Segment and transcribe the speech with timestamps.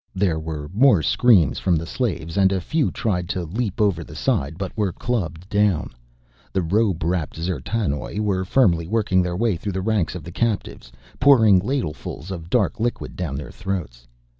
[0.15, 4.15] There were more screams from the slaves, and a few tried to leap over the
[4.15, 5.91] side but were clubbed down.
[6.51, 10.91] The robe wrapped D'zertanoj were firmly working their way through the ranks of the captives,
[11.19, 14.07] pouring ladlefuls of dark liquid down their throats.